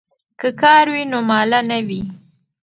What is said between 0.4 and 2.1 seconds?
کار وي نو ماله نه وي.